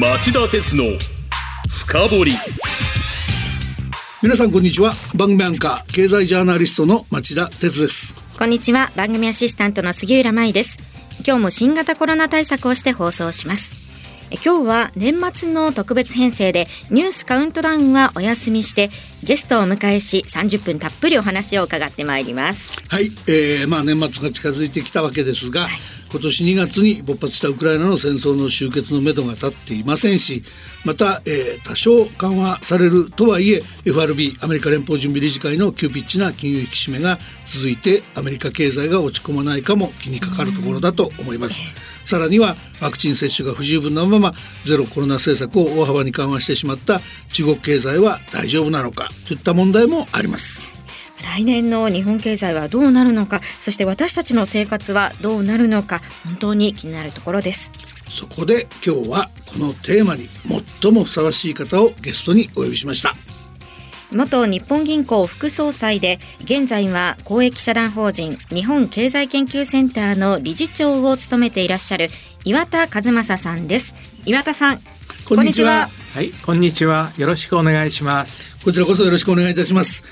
[0.00, 0.82] 町田鉄の
[1.68, 2.32] 深掘り。
[4.24, 4.92] 皆さんこんにちは。
[5.16, 8.16] 番組アンカー経済ジャーナリストの町田鉄です。
[8.36, 8.90] こんにちは。
[8.96, 10.78] 番組アシスタントの杉浦舞です。
[11.24, 13.70] 今日も新型コロナ対策をして放送します。
[14.44, 18.90] 今日は年末の特別編成でニュースカウントダウンはお休みして
[19.22, 22.82] ゲストをお迎えし30分たっぷりお話を伺ってまいります。
[22.88, 25.70] はい、えー、まあ年末が近づいてきたわけですが、はい、
[26.14, 30.44] 今年2月に勃発したウクライナの戦争の終結のめどが立っていませんし
[30.86, 41.58] また、えー、多少緩和されるとはいえ FRB アメリカ連邦準備理事会の急ピッチな金融引き締めが続いてアメリカ経済が落ち込まないかも気にかかるところだと思います。
[42.04, 44.32] さらにはワクチン接種が不十分なまま
[44.64, 47.00] ゼロコロナ政策を大幅に緩和してしまった
[47.32, 50.73] 中国経済は大丈夫なのかといった問題もあります
[51.22, 57.72] 来年の日本経済はどうなるのかそして私たちの生活はどうなるのか本当に気になるところです。
[58.10, 60.28] そこで今日はこのテーマに
[60.80, 63.14] 最もふさわしい方をゲストにお呼びしました。
[64.12, 72.08] 元日本銀行副総裁で現在は公益社団法人日本経済研究センターの理事長を務めていらっしゃる
[72.44, 73.94] 岩田和正さんです。
[74.26, 74.80] 岩田さん
[75.26, 75.88] こんにちは。
[76.14, 77.10] はい、こんにちは。
[77.16, 78.56] よろしくお願いします。
[78.64, 80.04] こちらこそよろしくお願いいたします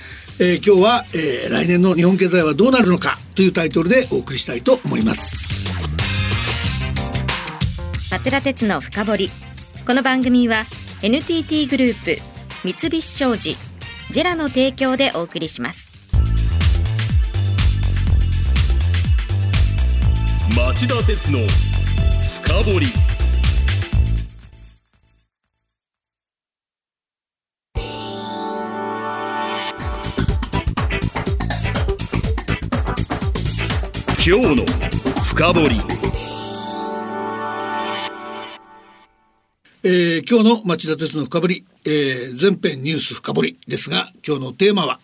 [0.45, 5.47] えー、今日は、えー、来年の日本経済はどうなるのかというタイトルでお送りしたいと思います。
[8.11, 9.31] 町田鉄の深掘り。
[9.87, 10.65] この番組は
[11.01, 12.21] NTT グループ
[12.65, 13.57] 三菱商事
[14.11, 15.93] ジェラの提供でお送りします。
[20.57, 21.39] 町田鉄の
[22.43, 23.12] 深掘
[34.25, 34.65] 今日の
[35.25, 35.81] 深掘り。
[39.83, 45.01] えー、今日の町田鉄の深掘り、えー、全編ニュース深掘りですが今日のテーマは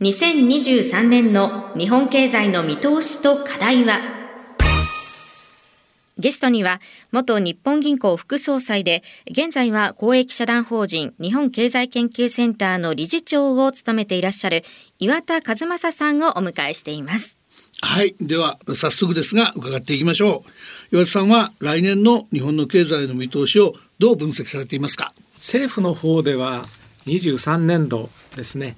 [0.00, 3.98] ？2023年の日本経済の見通しと課題は？
[6.18, 6.80] ゲストには
[7.10, 14.62] 元日本銀行副総裁で現在は公益社団法人日本経済研究センターの理事長を務めていらっしゃる
[15.00, 17.41] 岩田和正さんをお迎えしています
[17.84, 18.14] はい。
[18.20, 20.44] では早速ですが伺っていきましょ
[20.92, 20.96] う。
[20.96, 25.12] 岩田さんは来年の日本の経済の見通しをどう分析されていますか？
[25.36, 26.62] 政府の方では
[27.06, 28.76] 23年度ですね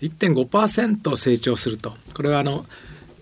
[0.00, 1.92] 1.5%成長すると。
[2.14, 2.64] これはあの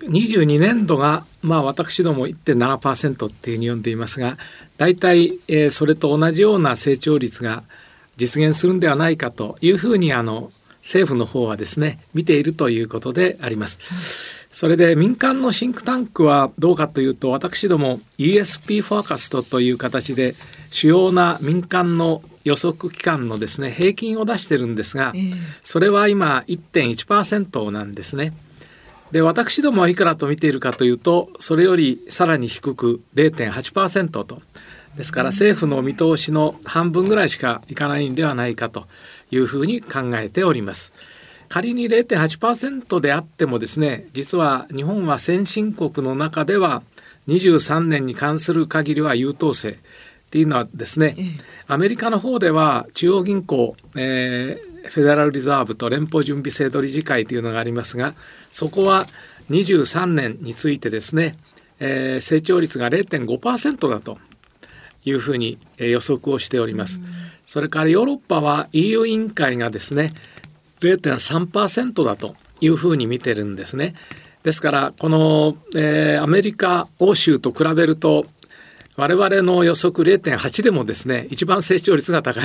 [0.01, 4.39] 22年度がまあ私ども1.7%っていうふうに呼んでいますが
[4.79, 7.65] 大体、えー、それと同じような成長率が
[8.17, 10.51] 実現するんではないかというふうにあの
[10.81, 14.46] 政府の方はですね見ているということであります。
[14.57, 20.35] それで民間のシンクタンクはどうかというと私ども ESP フォーカストという形で
[20.71, 25.13] 主要な民間の予測機関のですね平均を出してるんですが、
[25.63, 28.33] それは今1.1%なんですね。
[29.11, 34.39] で私どもはいくらと見ているかというとそれよりさらに低く0.8%と
[34.97, 38.87] ですから政府の見通しの半分ぐらいしかいかないんではないかと
[39.31, 40.95] いうふうに考えております。
[41.49, 46.83] 仮に0.8%であってもですね実は日本は先進国の中では
[47.29, 49.77] 23年に関する限りは優等生っ
[50.31, 51.17] ていうのはですね、
[51.69, 58.15] アメリカの方では中央銀行、えー、フェデラルリザーブと連邦準備制度理事会というのがありますが
[58.51, 59.07] そこは
[59.51, 61.35] 23年についてですね、
[61.79, 64.19] えー、成長率が0.5%だと
[65.05, 67.01] いうふうに予測をしております。
[67.47, 70.13] それからヨーロッパは EU 委員会がですね
[70.81, 73.95] 0.3%だというふうに見てるんですね。
[74.43, 78.27] ですからこの、えー、アメリカ欧州と比べると
[78.97, 82.45] 我々の予測0.8でもですね一番成長率が高い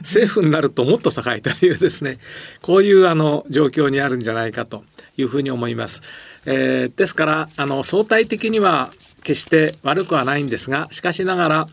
[0.00, 2.18] 政府になるともっと高いというですね
[2.62, 4.84] こういうあの状況にあるんじゃないかと
[5.16, 6.02] いうふうに思います。
[6.46, 8.90] えー、ですからあの相対的には
[9.22, 11.66] 決して悪くはないんですがしかしながら、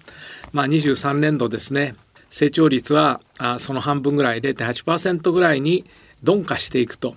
[0.52, 1.96] まあ、23年度ですね
[2.36, 5.86] 成長率はあその半分ぐらい0.8%ぐらいに
[6.22, 7.16] 鈍化していくと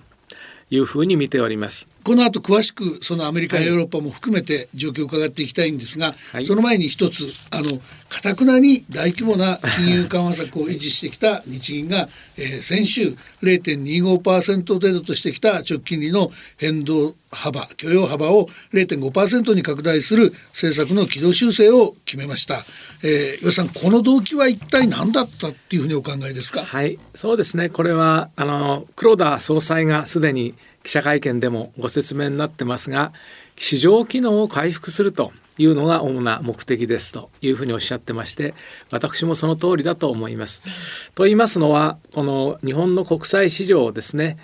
[0.69, 1.89] いうふうに見ております。
[2.03, 7.79] この後詳しくそのアメリカやヨーロッパも含めて状況を伺っていきたいんですが、はい、その前に一つあの
[8.09, 12.07] かたくなに大規模な金融緩和策を維持してきた日銀が、
[12.37, 22.55] えー、先週0.25%程度としてきた直近利の変動幅許容幅を0.5%に拡大する政策の軌道修正を決めました、
[23.03, 26.61] えー、岩さんこの動機は一体何だったっていうふうにお考えですか？
[26.63, 26.97] はい。
[27.13, 27.69] そうですね。
[27.69, 33.11] これはあの黒田総裁がすでに記者会見でもご説明になってますが
[33.55, 38.53] 市場機能を回復するというのが主な目的ですというふうにおっしゃってまして
[38.91, 41.11] 私もその通りだと思います。
[41.13, 44.37] と言いますのはこの日本の国債市場ですね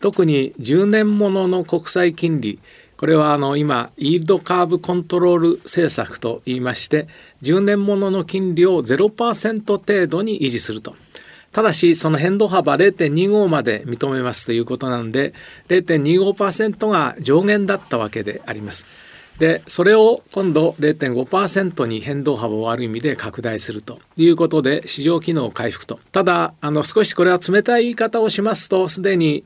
[0.00, 2.58] 特に10年ものの国債金利
[2.96, 7.08] これはあの今イールドカーブコントロール政策といいまして
[7.42, 10.94] 10年ものの金利を0%程度に維持すると。
[11.52, 15.32] ただしその変動幅0.25まで認めますということなんで
[15.68, 18.86] 0.25%が上限だったわけであります。
[19.38, 29.44] でそれを今度0.5%に変動幅をある意味で拡大するということで市場機能回復とただあの少しこれは冷たい言い方をしますとすでに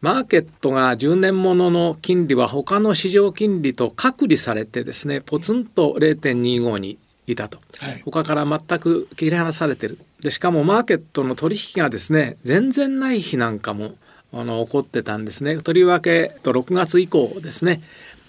[0.00, 6.98] マーケットが10年ものの金利は他の市場金利と隔離されてですねポツンと0.25に
[7.32, 9.98] いたと、はい、他から全く切り離されてる。
[10.20, 13.94] でしかもマーケットの取引がですね全然ない日なんかも
[14.32, 15.56] あの起こってたんですね。
[15.58, 17.80] とりわけと6月以降ですね。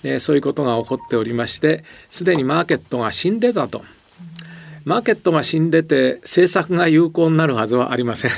[0.04, 3.84] えそういうことが起こっておりましてすでにマーケットが死んでたと。
[4.86, 8.32] マーケットが死んでて政策が有効になるはずはありません。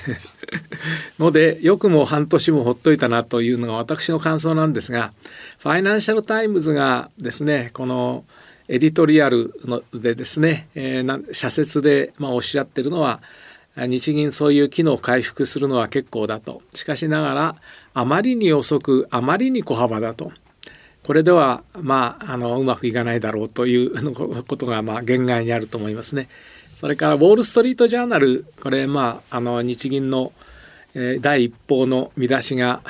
[1.20, 5.14] のでよくも半年もほっといたなというのが私の感想なんですが
[5.60, 8.26] ファイナンシャル・タイムズがですねこの
[8.72, 13.20] editorial のでですね、えー、社説で、まあ、おっしゃってるのは
[13.76, 17.56] 日銀そういう機能を回復するのは結構だとしかしながら
[17.94, 20.32] あまりに遅くあまりに小幅だと
[21.04, 26.30] これではまああのうまくいかないだろうという ことがまあ限界にあると思いますね。
[26.74, 30.32] それからウォール・ストリート・ジャーナルこれまああの日銀の、
[30.96, 32.82] え、第一報の見出しが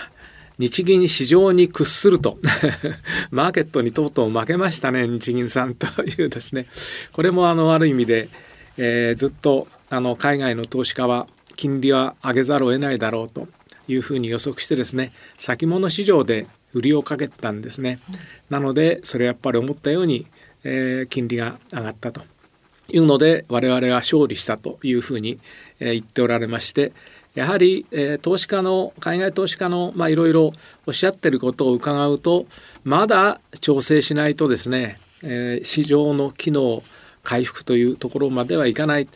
[0.61, 2.37] 日銀市場に屈すると
[3.31, 6.67] マーケットにとうとう負けましたね日銀さんというですね
[7.13, 8.29] これもあのある意味で、
[8.77, 11.25] えー、ずっとあの海外の投資家は
[11.55, 13.47] 金利は上げざるを得ないだろうと
[13.87, 17.99] いうふうに予測してですね先物市場で売りをかけたんですね。
[18.51, 20.27] なのでそれやっぱり思ったように、
[20.63, 22.21] えー、金利が上がったと
[22.93, 25.39] いうので我々は勝利したというふうに、
[25.79, 26.93] えー、言っておられまして
[27.33, 30.51] やはり、えー、投資家の海外投資家のいろいろ
[30.85, 32.45] おっしゃってることを伺うと
[32.83, 36.83] まだ調整しないとですね、えー、市場の機能
[37.23, 39.07] 回復というところまではいかない。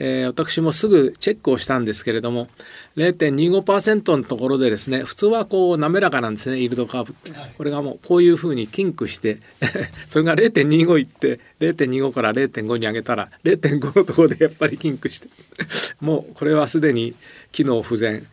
[0.00, 2.48] えー、私もすぐチェックをしたんですけれども
[2.96, 9.38] 0.25%のところでですね普通はこう滑らかなんですねイールドカーブって、はい、これがもうこういうふうにキンクして
[10.06, 15.28] それが0.25いって0.25から0.5に上げたら0.5のところでやっぱりキンクして。
[16.00, 17.14] もうこれはすでに
[17.52, 18.26] 機能不全。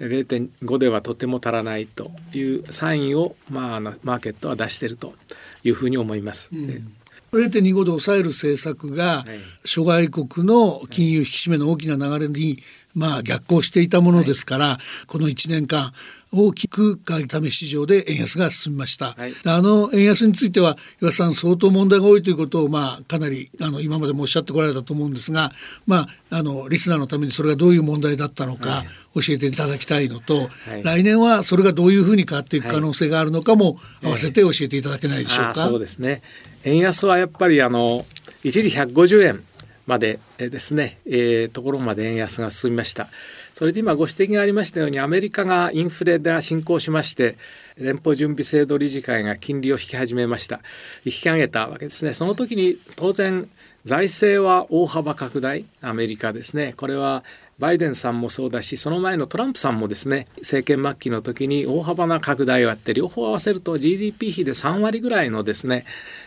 [0.00, 5.14] 0.5ではとても足らないというサインを、まあ、マーケットは出していると
[5.62, 6.50] いうふうに思います。
[6.52, 6.92] うん。
[7.32, 9.24] 0.25で抑える政策が
[9.64, 12.58] 諸外国の金融引き締めの大きな流れに
[12.94, 15.92] まあ逆行していたものですから、この1年間
[16.36, 25.50] 大きく外為市場で円安が進みました、はい、あの円安については岩田さん相当問題が多いということを、まあ、かなりあの今までもおっしゃってこられたと思うんですが、
[25.86, 28.82] まあ、あのリスナーのためにそれがどういう問題だったのか
[29.14, 30.40] 教えていただきたいのと、は
[30.76, 35.54] い、来年はそれがどういうふうに変わっていく可能性があるのかも合わせて教えていただけないでしょうか？
[35.54, 36.20] そうですね。
[36.64, 38.04] 円安はやっぱりあの
[38.42, 39.44] 一時150円
[39.86, 43.08] までですね、えー、ところまで円安が進みました。
[43.54, 47.36] それで今ご指摘がありましたようにアメリカがインフレが進行しまして
[47.78, 50.58] 連邦準備制度理事会が金利を引き始めました
[51.04, 53.48] 引き上げたわけですねその時に当然
[53.84, 57.22] 財政は大幅拡大アメリカですねこれは
[57.60, 65.84] バイデンさんもそうだしその前のトランプさんもですね政権末期の時に大幅な拡大をやって両方合わせると GDP 比で3割ぐらいのですね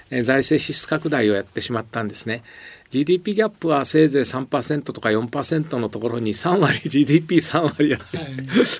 [0.09, 2.43] 財政支出拡大をやってしまったんですね。
[2.89, 8.27] GDP ギャップはせいぜい3%とか4%のところに3割 GDP3 割やって、はい、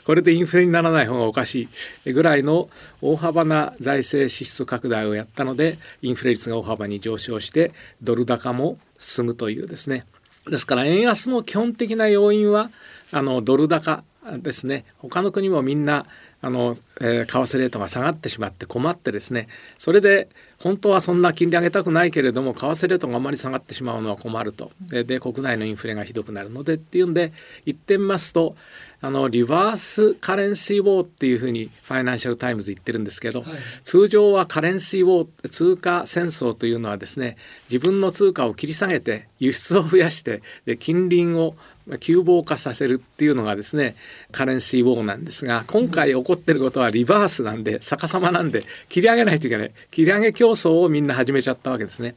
[0.05, 1.67] これでインフレにならない方がおかし
[2.05, 2.13] い。
[2.13, 2.69] ぐらいの
[3.01, 10.05] 大幅な財政支出拡大をやったのでインフレ率が大幅に上昇してドル高も進むというですね。
[10.49, 12.69] ですから円安の基本的な要因は
[13.11, 14.03] あのドル高
[14.39, 14.85] ですね。
[14.97, 16.05] 他の国もみんな
[16.41, 20.29] あの、えー、為替レートが下がってしまって困ってですねそれで
[20.59, 24.71] 本当はそんな金利上げたくないけれども為替レートがあまり下がってしまうのは困ると。
[24.81, 27.31] でで国内のインフレがひどくなるのでっていうんで
[27.65, 28.55] 言ってみますと
[28.99, 33.49] あの reverse currency war っていうふうにファイナンシャル・タイムズ言ってるんですけど、はい、
[33.83, 37.37] 通常はカレンシーウォー通貨戦争というのはですね
[37.69, 41.55] 自分の通貨を切り下げて輸出を増やしてで近隣を
[41.99, 43.95] 急暴化させるっていうのがですね
[44.31, 52.15] カレンシーウォーなんですが今回起こってることはリバースなんで逆さまなんで切り上げないといけない切り上げ競争をみんな始めちゃったわけですね。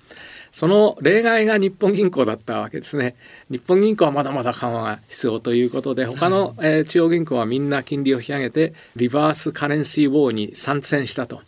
[0.52, 3.14] その例外が日本銀行だったわけですね。
[3.50, 11.42] 日本銀行はまだまだ緩和が必要ということで他の、えー、中央銀行はみんな金利を引き上げてリバースカレンシーウォーに参戦したと。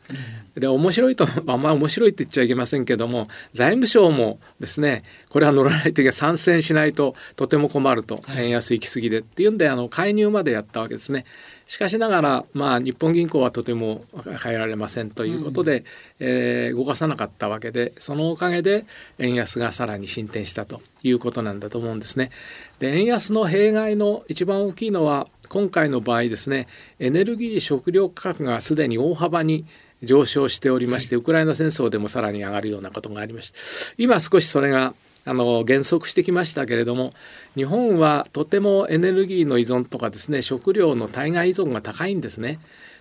[0.55, 11.25] で面白いと あんま面白いって言っちゃいけませんけども財務省もですねこれは乗らないときは参戦しないととても困ると円安行き過ぎでっていうんであの介入までやったわけですね。
[11.67, 14.05] しかしながら、まあ、日本銀行はとても
[14.43, 15.85] 変えられませんということで、うん、
[16.19, 18.85] えー、動かさなかったわけでそのおかげで
[19.19, 22.31] 円安がさらに進展したということなんだと思うんですね。
[22.79, 26.67] で円安の弊害の一番大きいのは今回の場合ですね
[26.99, 29.65] エネルギー食料価格がすでに大幅に
[30.03, 34.95] 上昇しておりまして、ウクライナ戦争でもさらに上がるようなことがありまして今少しそれが
[35.25, 37.13] あの減速してきましたけれども
[37.55, 42.59] 日本はとてもエネルギーの依存とかですね食料の対外依存が高いんですね。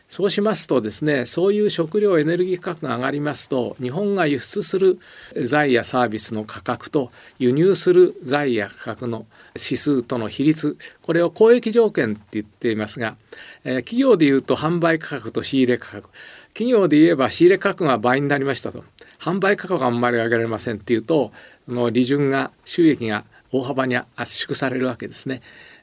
[0.08, 5.00] そうしますとですねそういう食料エネルギー価格が上がりますと日本が輸出する
[5.42, 13.16] 財やサービスの価格と輸入する財や価格の指数との比率これを交易条件って言っていますが、
[13.64, 16.10] えー、企業でいうと販売価格と仕入れ価格。
[16.54, 18.84] 企業で言えば仕入れ価格が倍になりましたと。
[19.20, 21.32] 販売価格があんまり上げられませんっていうと
[21.68, 25.42] の利潤が収益が大幅に圧縮されるわけですね。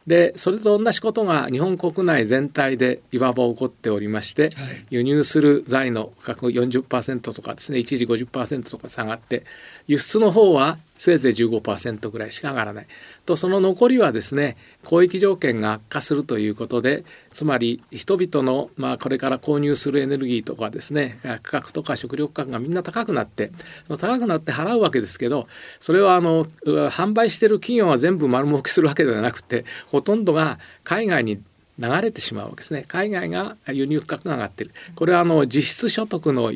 [0.09, 4.53] でそれと同じことが日本国内全体でいわば起こっておりまして、はい、
[4.89, 9.45] 輸入する財の価格40%とかですね一時50%とか下がって
[9.89, 12.87] 輸出の方はせいぜい15%ぐらいしか上がらない。
[13.29, 23.53] とその残りはですね交易条件が悪化するということでつまり人々の、まあ、これから購入するエネルギーとかですね価格とか食料価格がみんな高くなって
[23.87, 25.47] 高くなって払うわけですけど
[25.79, 31.39] それはあの販売してる企業は全部丸儲けするわけではなくてほとんどが海外に
[31.79, 32.85] 流れてしまうわけですね。
[32.89, 34.73] 海外が輸入価格が上がってる。
[34.97, 36.53] これはあの実質所得の、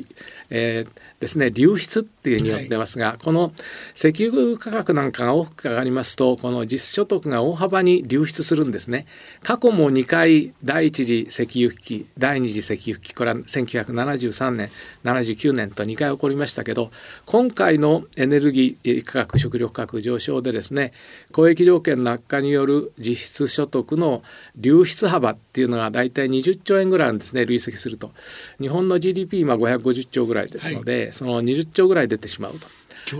[0.51, 3.53] えー、ですね流出っていうふうに言ってますが、はい、この
[3.95, 9.07] 石油価格なんかが大きく上がりますとこの実質所得が大幅に流出するんですね。
[9.43, 14.71] 過去も2回第一次石油危機第二次石油危機これは1973年
[15.05, 16.91] 79年と2回起こりましたけど
[17.27, 20.93] 今回のエネルギー価格食料価格上昇でですね
[21.31, 24.23] 交易条件の悪化による実質所得の
[24.57, 28.11] 流出幅っていうのが大体20兆円ぐらいなんですね累積すると。
[28.61, 32.69] 日本の GDP 今550兆ぐらいですので、はい、その20兆ぐらい出てしまうと。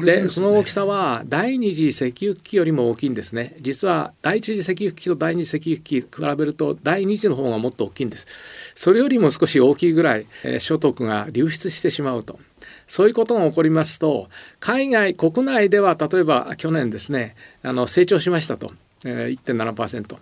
[0.05, 3.55] で、ね、その大きさは第二次石油危機よりも大きいんですね。
[3.61, 8.27] 実は第一次石油危機と第二次石油危機比べると第二次の方がもっと大きいんです。
[8.75, 12.39] それよりも少し大きいぐらい、えー、所得が流出してしまうと。
[12.87, 14.29] そういうことが起こりますと
[14.61, 18.73] 海外国内では例えば去年ですねあの成長しましたと、
[19.05, 20.17] えー、1.7%。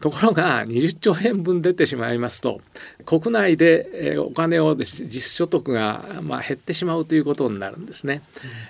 [0.00, 2.60] ところが20兆円分出てしまいますと
[3.04, 8.22] 国内でお金を実所得がまあ減ってしまうということになるんですね。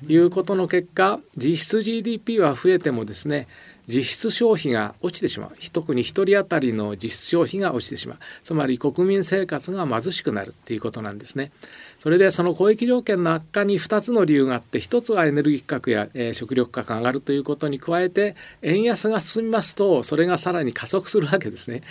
[0.05, 3.47] ということの結果実質 GDP は増えてもですね
[3.87, 11.53] 実質消費が落ちてしまう特に1人当たりの実質消費が落ちてしまうつまり国民生活が貧しくなるっていうことなんですね。
[12.01, 21.83] それでその交易条件の悪化に2つの理由があって1つはエネルギー価格や、えー、食料価格が上がるということに加えて円安が進みますとそれがさらに加速するわけですね。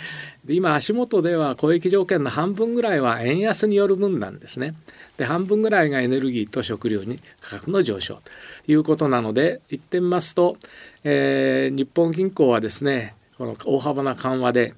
[0.44, 4.74] で今足元では交易条件の半分ぐらいは円安による分なんですね。
[5.16, 8.22] で半分ぐらいがエネルギーと食料に価格の上昇と
[8.66, 10.56] いうことなので言ってみますと、
[11.04, 14.74] えー、日本銀行はですねこの大幅な緩和で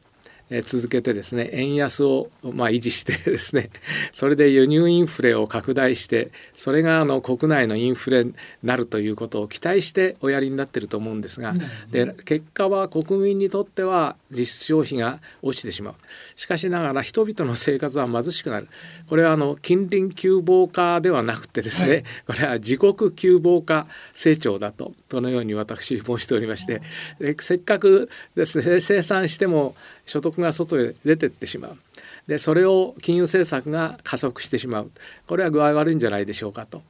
[0.61, 3.71] 続けてですね円安をまあ維持してですね
[4.12, 11.54] それで輸入インフレを拡大してそれがあの国内のインフレになるということを期待しておやりになってると思うんですが
[11.90, 15.95] で結果は国民にとっては実質消費が落ちてしまう。
[16.35, 18.69] しかしながら人々の生活は貧しくなる。
[19.09, 26.83] これはあの近隣急防化ではなくてですね、はい、これは自国急防化成長だとこのように私申しておりまして
[27.39, 29.75] せっかくですね生産しても
[30.07, 31.77] 所得が外へ出てってしまう。
[32.27, 34.91] でそれを金融政策が加速してしまう。
[35.27, 36.83] これは具合悪いんじゃないでしょうかと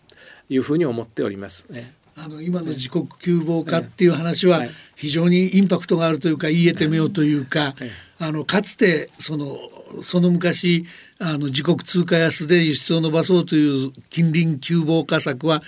[0.48, 1.92] いうふうに思っておりますね。
[2.16, 4.62] あの今の自国窮乏化っていう話は
[4.96, 7.74] 非常にインパクトがあるというか言えてみようというか、
[8.18, 9.56] あのかつてその
[10.02, 10.84] その昔
[11.18, 15.62] あの自国通貨安で輸出を伸ばそうという近隣窮乏化策は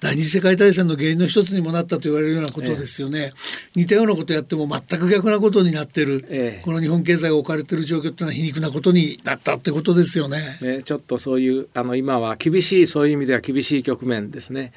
[0.00, 3.30] 第二次世界大戦の原因の一つにもなったと言われるようなことですよね、ええ、
[3.74, 10.38] 似たようなことやっても全く逆なことになってる、え、この日本経済が置かれてる状況っていうのは皮肉なことになったってことですよね。
[10.62, 14.72] ねちょっとそういうあの今は厳しいそういう意味では厳しい局面ですね。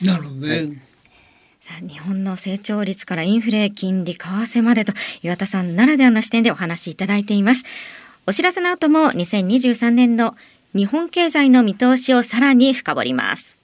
[0.00, 0.48] なるほどね。
[0.48, 0.96] はい
[1.66, 7.64] さあ日本の成長率からインフレ、金利、為替までと岩田さんならではの視点でお話しいただいています。
[8.24, 10.36] お知らせの後も2023年の
[10.76, 13.56] 日本経済の見通しをさらに深掘ります。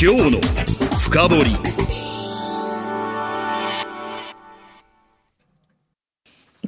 [0.00, 0.40] 今日の
[1.00, 1.52] 深掘り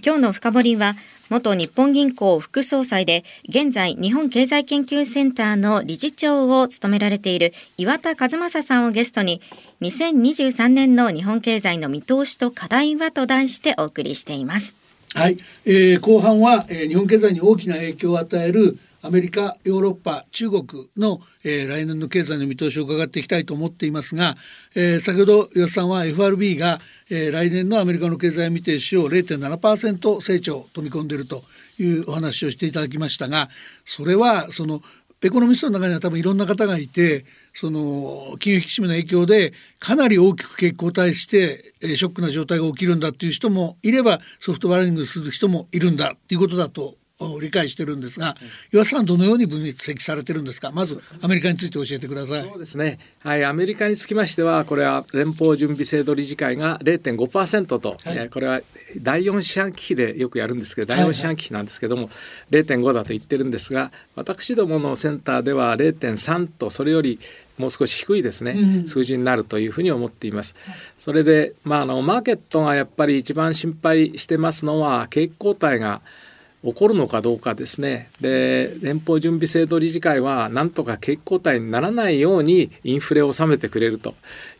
[0.05, 0.97] 今日の深掘りは
[1.31, 9.41] 元日本銀行副総裁で現在日本経済研究センターの理事長を務められている岩田和正さんをゲストに
[9.83, 14.75] 2023年の日本経済の見通しと課題はと題してお送りしています。
[15.15, 20.65] はい、えー、後半は、えー、日本経済に大きな影響を与えるアメリカ、ヨーロッパ、中国
[20.99, 24.35] の、えー、来年の経済の見通しを伺っていきたいと思っていますが、
[24.77, 26.79] えー、先ほど岩田さんは FRB が、
[27.11, 31.41] えー、来年のアメリカの経済見通しを0.7%成長と見込んでいると
[31.79, 33.49] いうお話をしていただきましたが
[33.87, 34.83] それはその
[35.25, 37.25] エコノミストの中には多分いろんな方がいて
[37.55, 46.95] その金融引き締めの影響でかなり大きく傾向対してショックな状態が起きるんだっていう人もいればソフトバレングする人もいるんだっていうことだと
[47.41, 48.35] 理解してるんですが、
[48.73, 50.71] 岩田さんどのように分析されてるんですか？
[50.71, 52.45] まずアメリカについて教えてください。
[52.45, 52.99] そうですね。
[53.25, 58.61] はい、アメリカにつきましては、これは連邦準備制度理事会が0.5%と、はい、これは
[59.03, 67.19] 第4四半期でよくやるんですけど、第4四半期なんですけども、はいはい、0.5だと言ってるんですが、私どものセンターでは0.3とそれより
[67.59, 70.55] もう少し低いですね、うん、数字になるというふうに思っています。
[70.97, 76.01] それで、まあ、あのマーケットがやっぱり一番心配してますのは景気後退が
[76.65, 84.15] 起こるのかどうかですねで連邦準備制度理事会はなんとか景気後退にならないようにインフレを収めてくれると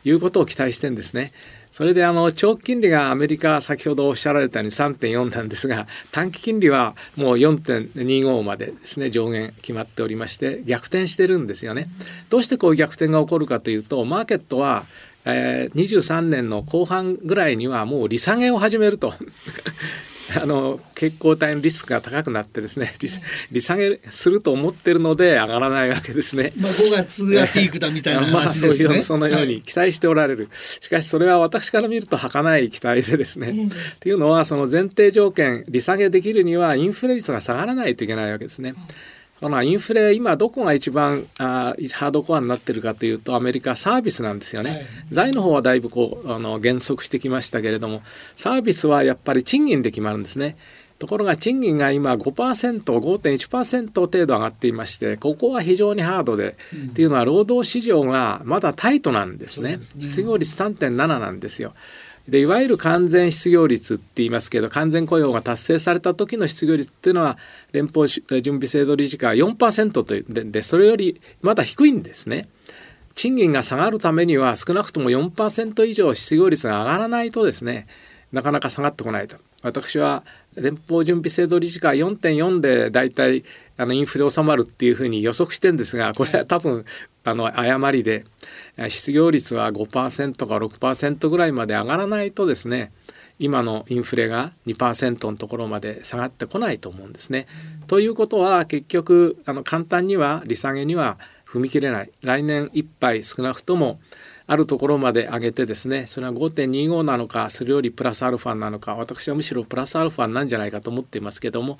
[0.05, 1.31] いうことを期待してるんですね。
[1.71, 11.87] それであの長期金利がアメリカ先ほどおっしゃられたように3.4なんですが短期金利はもう4.25までですね上限決まっておりまして逆転してるんですよね。
[12.31, 14.83] どうしてこう逆転が起こるかというとマーケットは
[15.25, 19.13] えー、23年の後半ぐらいにはもう利下げを始めると
[20.41, 22.93] あの血行体のリスクが高くなってですね
[23.51, 26.53] 利下げすると思ってるので上がらないわけですね。
[26.55, 28.89] まあ、5月がピークだみたいな 話ですね。
[28.89, 33.69] まあ、そのように期待しておられる、はい、しかしそれは私から見ると儚い期待でですね。
[33.99, 38.75] というのはその前提条件利下げできるにはインフレ率が下がらないといけないわけですね。
[39.39, 48.01] このインフレ今どこが一番あハードコアになってるかというとアメリカサービスなんですよね、はい、財の方はだいぶこうあの減速してきましたけれども
[48.35, 50.57] サービスはやっぱり賃金で決まるんですね。
[50.99, 61.73] ところが賃金が今 5%5.1% 程度上がっていましてここは非常にハードで、うん、っていうのは労働市場がまだタイトなんですね、ね、失業率3.7なんですよ
[62.29, 67.37] でいわゆる完全失業率って言いますけど完全雇用が達成された時の失業率っていうのは
[67.71, 72.47] 連邦準備制度理事会は4%というでそれよりまだ低いんですね。
[73.15, 77.85] 賃金が下がるためには少なくとも4%以上失業率が上がらないとですね
[78.31, 80.23] なかなか下がってこないと私は
[80.55, 83.43] 連邦準備制度理事会4.4でだいたい
[83.77, 86.85] あのインフレ収まるっていうふうに予測してるんですがこれは多分
[87.23, 88.25] あの誤りで
[88.87, 92.91] 失業率は5%か6%ぐらいまで上がらないとですね
[93.39, 97.47] 今のインフレが2%のところまで下がってこないと思うんですね。
[97.87, 103.97] ということは結局あの簡単には利下げには踏み切れない来年いっぱい少なくとも
[104.51, 111.77] あるところまで上げてですねそれは5.25なのかそれよりプラスアルファなのか私はむしろプラスアルファなんじゃないかと思っていますけども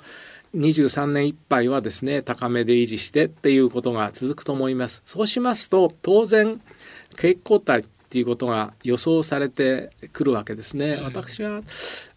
[0.54, 5.02] 23年いっぱいはですね高めで維持してっていうことが続くと思います。
[5.04, 6.60] そうしますと当然
[7.16, 11.00] 景気後退っていうことが予想されてくるわけですね。
[11.02, 11.62] 私は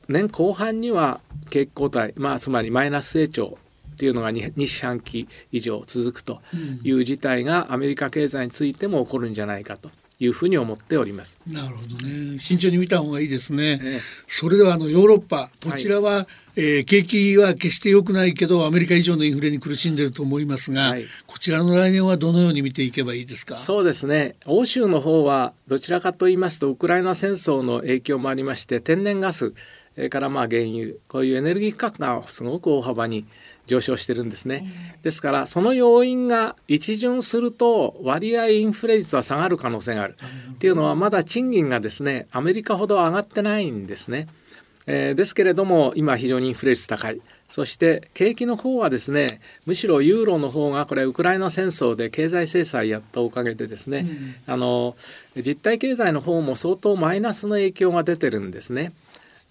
[0.08, 3.58] 年後半には景気後退まあつまりマイナス成長
[3.94, 6.42] っていうのが 2, 2四半期以上続くと
[6.84, 9.90] いう事態がアメリカ経済についても起こるんじゃないかと
[10.24, 11.40] いうふうに思っております。
[11.48, 12.40] なるほどね。
[12.40, 13.78] 慎重に見た方がいいですね。
[13.78, 23.56] ねそれではあのヨーロッパこちらは、はい、えー、景気は決して良くないけどアメリカ以上のインフレに苦しんでいると思いますが、はい、こちらの来年はどのように見ていけばいいですか？
[23.56, 24.36] そうですね。
[24.46, 29.54] 欧州の方はどちらかと言いますとウクライナ戦争の影響もありまして天然ガス
[29.96, 33.26] それからまあ原油こういうエネルギー価格がすごく大幅に
[33.66, 34.64] 上昇してるんですね。
[35.04, 40.16] ですからその要因が一巡すると割合インフレ率は下がる可能性がある
[40.54, 44.28] っていうのはまだ賃金がですねアメリカほど上がってないんですね。
[44.86, 54.96] えー、ですけれども今非常にインフレ率高いそして景気の方はですねむしろユーロの方がこれウクライナ戦争で経済制裁やったおかげでですね、うん、あの
[55.38, 58.92] 実体経済の方も相当マイナスの影響が出てるんですね。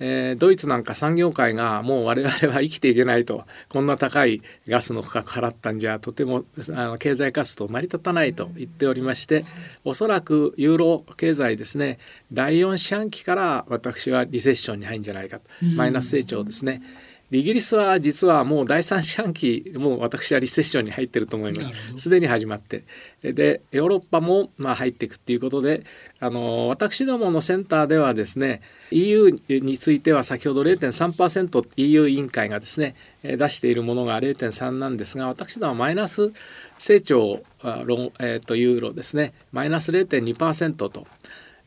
[0.00, 3.44] えー、ドイツなんか産業界がもう我々は生きていけないと。
[3.68, 9.44] こんな高いガスの価格払ったんじゃとてもあの経済活動成り立たないと言っておりまして
[9.84, 11.98] おそらくユーロ経済ですね
[12.32, 15.44] 第4四半期から私はリセッションに入るんじゃないかと。
[15.76, 16.82] マイナス成長ですね。
[17.32, 21.96] イギリスは実はもう第三四半期もう私はリセッションに入ってると思います。
[21.96, 22.84] すでに始まって。
[23.22, 25.84] でヨーロッパもまあ入っていくっていうことで
[26.20, 36.32] あの私どものセンターではですね EU については先ほど 0.3%EU 委員会がですね出しているものが0.3なんですが私どもはマイナス
[36.76, 37.42] 成長
[37.86, 39.32] 論、えー、とユーロですね。
[39.52, 41.06] マイナス0.2%と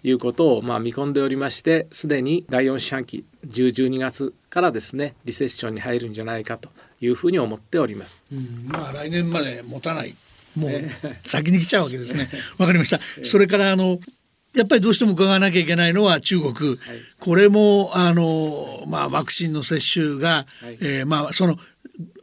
[0.06, 6.70] いうことをまあ見込んでおりましてすでに第4四半期1012月からですねリセッションに入るんじゃないかと
[7.02, 8.22] いうふうに思っております。
[8.32, 10.16] うんまあ来年まで持たない
[10.56, 10.72] もう
[11.24, 12.30] 先に来ちゃうわけですね。
[12.60, 13.00] わかりました。
[13.24, 14.00] それからあの
[14.54, 16.80] やっぱりどうしても伺わなきゃいけないのは中国、はい、
[17.20, 21.58] これもあの、まあ、ワクチンの接種が、はい、えー、まあ、その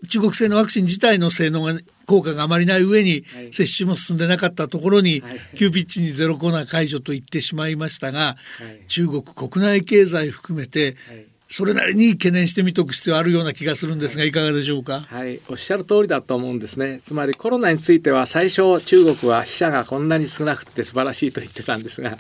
[0.09, 1.75] 中国製のワクチン自体の性能が
[2.13, 5.23] 効果があまりない上に、接種も進んでなかったところに、
[5.55, 8.37] 急ピッチにゼロコロナ解除と言ってしまいましたが、
[8.87, 10.95] 中国国内経済含めて、
[11.49, 14.31] それなりに懸念してみておく必要あるような気がするんですが、い。
[14.31, 15.01] かがでしょうか？
[15.01, 17.01] はい、おっしゃる通りだと思うんですね。
[17.03, 22.19] つまりコロナについては最初中国は死者がこんなに少なくて素晴らしいと言ってたんですが、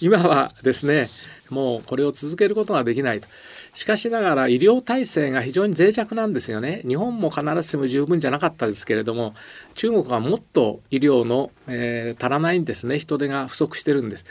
[0.00, 1.10] 今はですね、
[1.50, 3.28] もうこれを続けることができないと。
[3.74, 6.82] しかしながら医療体制が非常に脆弱なんですよね。
[6.86, 9.34] 日本も必ずしも十分じゃなかったですけれども
[9.74, 12.98] 中国はもっと医療の、えー、足らないんですね。
[12.98, 14.24] 人手が不足してるんです。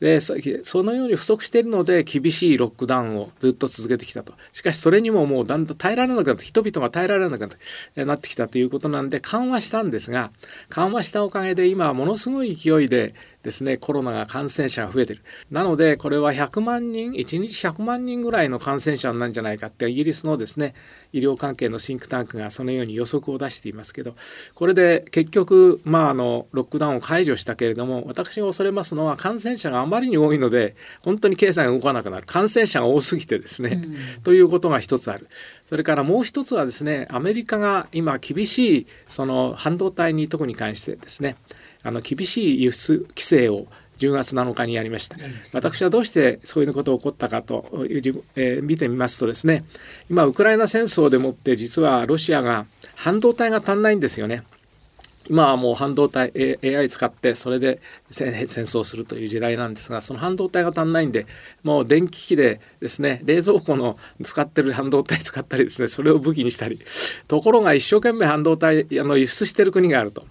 [0.00, 4.34] でそのように不足しているので厳しいロックダウンをずっと続けてきたと。
[4.52, 7.50] しかしそれにももうだんだん耐えられなくなって人々が耐えられなくなっ
[7.94, 10.30] てなってきたということなんで緩和したんですが
[10.68, 13.14] 緩和したおかげで今はものすごい勢いで
[13.46, 15.22] ですねコロナが感染者が増えてる。
[15.52, 20.74] なのでこれは100万人1日100万人ぐらいの感染者なんじゃないかってイギリスのですね
[21.12, 24.16] 医療関係のシンクタンクがそのように予測を出していますけど
[24.54, 32.26] これで結局まああのロックダウンを解除したけれども私が恐れますのは感染者があまりに多いので本当に経済が動かなくなる。
[32.26, 33.80] 感染者が多すぎてですね、
[34.16, 35.28] うん、ということが一つある。
[35.64, 41.36] それからもう一つはですねアメリカが今厳しいその半導体に特に関してですね
[41.86, 43.66] あの厳しい輸出規制を
[43.98, 45.16] 10月7日にやりました。
[45.52, 49.64] 私はどうしてそういうことが起こったかという、えー、見てみますとですね
[50.10, 54.42] 今ウクライナ戦争でもって実はロシアが半導体が足んないんですよね。
[55.28, 61.26] 今はもう半導体 AI 使ってそれで戦争するという時代なんですがその半導体が足んないんで
[61.64, 66.80] もう電気機でですね冷蔵庫の使ってる半導体使ったりですねそれを武器にしたり
[67.26, 70.24] ところが一生懸命半導体あの輸出してる国があると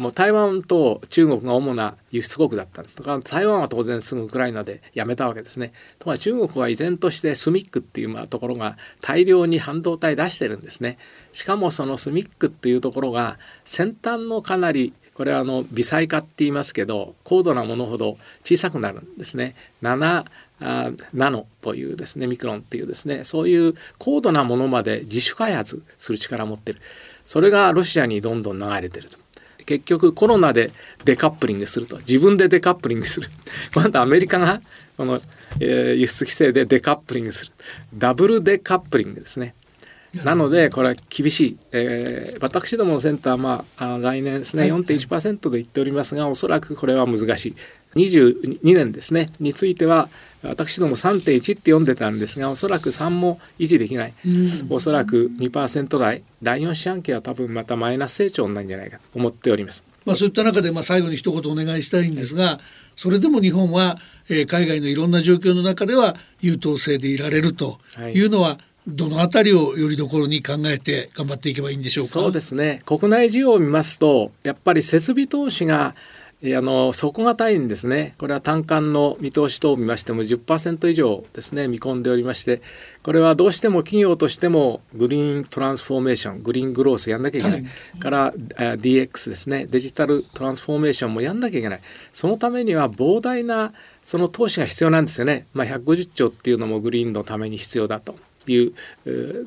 [0.00, 2.96] もう台湾と中国が主な輸出国だったんです。
[2.96, 5.74] だか台湾は当然すぐウクライナでやめたわけですね。
[5.98, 10.96] ところが中国は依然としてスミックっていうところが大量に半導体出してるんですね。
[11.34, 19.54] しかもそのスミックっていうところが先端のかなりこれはあの微細化って言いますけど高度なものほど小さくなるんですね。
[19.82, 20.24] 7
[20.62, 23.24] あナノというですねミクロンっていうですね。
[23.24, 26.80] そういう高度なものまで自主開発する力を持ってる。
[27.26, 29.18] それがロシアにどんどん流れてると。
[29.70, 30.72] 結局コロナで
[31.04, 31.98] デカップリングすると。
[31.98, 33.28] 自分でデカップリングする。
[33.72, 34.60] 今度アメリカが
[34.96, 35.20] この、
[35.60, 37.52] え、輸出規制でデカップリングする。
[37.94, 39.54] ダブルデカップリングですね。
[40.24, 47.56] なのでこれは厳しい、えー、私どものセンターは、まあ、来年ですね4.1%と言っておりますがおそらくこれは難しい。
[47.96, 50.08] 22年ですねについては
[50.44, 56.22] 私ども3.1って読んでたんですがおそらく3も維持できない、うん、おそらく2%台。
[56.42, 59.84] 第4四半期は多分またマイナス成長なんじゃないかと思っております。
[60.06, 62.58] まあ、そういった中で、まあ、最後に一言お願いしたいんですが、
[62.96, 63.98] それでも日本は、
[64.30, 67.78] えー、海外のいろんな状況の中では優等生でいられると
[68.14, 68.24] い。
[68.24, 72.10] うのは、はいどのあたりをよりどころに考えて頑張っていけばいいんでしょうか？
[72.10, 72.82] そうですね。
[72.86, 75.94] 国内需要を見ますと、やっぱり設備投資が
[76.42, 78.14] あの底堅いんですね。
[78.16, 82.62] これは単管の見通し等を見ましても10%以上ですね見込んでおりまして
[83.02, 91.80] これはどうしても企業としてもグリーントランスフォーメーショングリーングロースやんなきゃいけない、はい、から DX ですねデジタルトランスフォーメーションもやんなきゃいけない。
[92.10, 98.16] そのためには膨大なその投資が必要なんですよね、まあ、150兆っていうのもグリーンのために必要だと
[98.48, 98.72] いう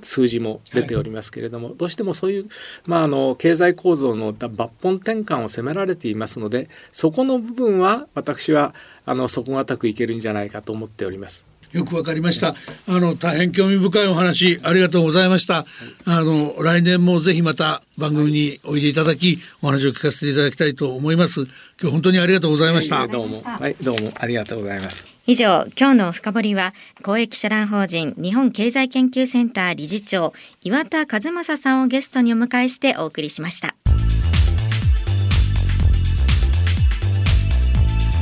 [0.01, 2.45] 数字も出ておりますけれども、はい、どうしてもそういう、
[2.86, 8.73] まあ、あの経済構造の抜本転換を迫られていますのでそこの部分は私は
[9.06, 11.45] あの底堅くいけるんじゃないかと思っております。
[11.73, 12.49] よくわかりました。
[12.88, 15.65] あの大変興味深いお話ありがとうございました。
[16.06, 21.41] あの来年もぜひまた番組においでいただきお話を聞かせていただきたいと思います。
[21.82, 23.08] 今日本当にありがとうございました。
[23.08, 25.12] どうもはいどうもありがとうございます。
[25.25, 33.73] 以上、今日の深掘は公益社団法人日本経済研究センター理事長岩田和正さんをゲストにお迎えしてお送りしました。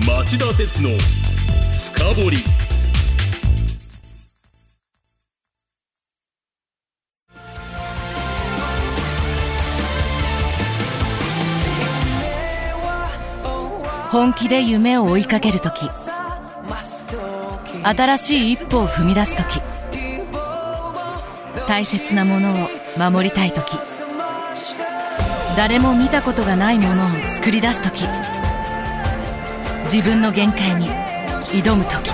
[0.05, 0.89] 町田鉄の
[1.95, 2.37] 深掘
[14.11, 16.10] 本気で夢を追いかける時。
[17.83, 19.61] 新しい一歩を踏み出すとき
[21.67, 22.55] 大切なものを
[22.97, 23.75] 守りたいとき
[25.57, 28.05] 誰も見たことがないものを作り出すとき
[29.83, 30.87] 自分の限界に
[31.63, 32.11] 挑むとき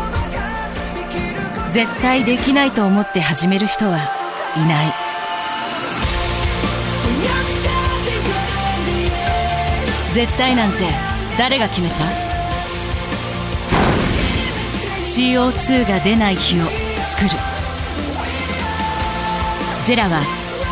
[1.72, 3.98] 絶対できないと思って始める人は
[4.56, 4.94] いない。
[10.14, 10.78] 絶対なんて
[11.38, 12.27] 誰が決めた？
[15.08, 16.66] CO2 が出ない日を
[17.02, 17.30] 作る。
[19.86, 20.22] ジェラは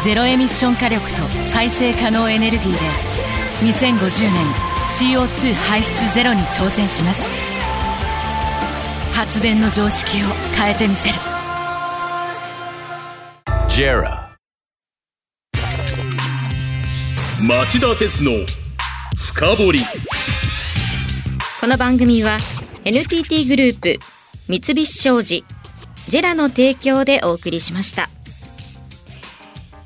[0.03, 2.77] ゼロエミッション火力と再生可能エネルギーで
[3.61, 4.45] 2050年
[4.89, 7.31] CO2 排出ゼロに挑戦します。
[9.13, 10.25] 発電の常識を
[10.57, 11.15] 変えてみせる。
[13.69, 14.35] JERA
[17.47, 18.31] 町田鉄の
[19.17, 19.79] 深掘り。
[21.61, 22.37] この番組は
[22.83, 24.14] NTT グループ
[24.47, 25.43] 三菱商事
[26.07, 28.09] ジェラの提供でお送りしました。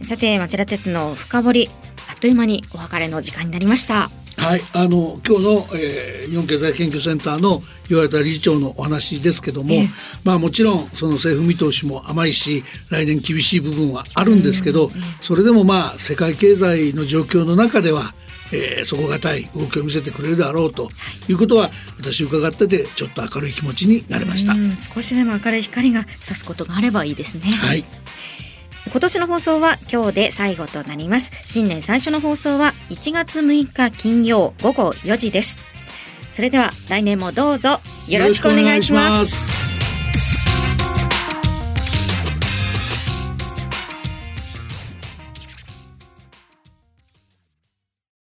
[0.02, 1.70] さて町田鉄の深掘り
[2.10, 4.10] あっという間にお別れの時間になりました。
[4.38, 9.90] はい、あの今日の、えー、日本経済研究センターの岩田理事長のお話ですけども、ええ。
[10.24, 14.92] まあもちろんその政府見通しも甘いし来年厳しい部分はあるんですけど、
[15.22, 18.14] それでもまあ世界経済の状況の中では、
[18.52, 20.90] えー、底堅い動きを見せてくれるだろうと
[21.28, 21.34] い。
[21.34, 24.54] うことは私伺っててちょっと明るい気持ちになりました。
[24.54, 27.52] うん少しでも明るい光が差すことがあればいいですね。
[27.52, 27.84] はい、
[28.92, 31.32] 今年の放送は今日で最後となります。
[31.46, 35.58] 新年最初の放送は1月6日金曜午後4時です。
[36.34, 39.74] それでは来年もどうぞよろしくお願いします。
[39.74, 39.79] す。